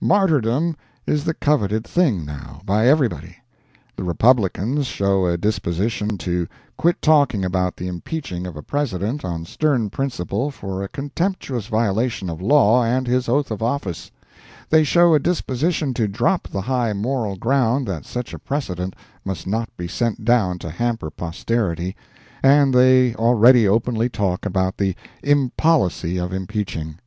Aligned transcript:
Martyrdom 0.00 0.76
is 1.06 1.24
the 1.24 1.34
coveted 1.34 1.86
thing, 1.86 2.24
now, 2.24 2.62
by 2.64 2.86
everybody. 2.88 3.36
The 3.96 4.02
Republicans 4.02 4.86
show 4.86 5.26
a 5.26 5.36
disposition 5.36 6.16
to 6.16 6.48
quit 6.78 7.02
talking 7.02 7.44
about 7.44 7.76
the 7.76 7.86
impeaching 7.86 8.46
of 8.46 8.56
a 8.56 8.62
President 8.62 9.26
on 9.26 9.44
stern 9.44 9.90
principle 9.90 10.50
for 10.50 10.82
a 10.82 10.88
contemptuous 10.88 11.66
violation 11.66 12.30
of 12.30 12.40
law 12.40 12.82
and 12.82 13.06
his 13.06 13.28
oath 13.28 13.50
of 13.50 13.62
office; 13.62 14.10
they 14.70 14.84
show 14.84 15.12
a 15.12 15.18
disposition 15.20 15.92
to 15.92 16.08
drop 16.08 16.48
the 16.48 16.62
high 16.62 16.94
moral 16.94 17.36
ground 17.36 17.86
that 17.86 18.06
such 18.06 18.32
a 18.32 18.38
precedent 18.38 18.96
must 19.22 19.46
not 19.46 19.68
be 19.76 19.86
sent 19.86 20.24
down 20.24 20.58
to 20.60 20.70
hamper 20.70 21.10
posterity, 21.10 21.94
and 22.42 22.72
they 22.72 23.14
already 23.16 23.68
openly 23.68 24.08
talk 24.08 24.46
about 24.46 24.78
the 24.78 24.94
"impolicy" 25.22 26.16
of 26.16 26.32
impeaching. 26.32 26.98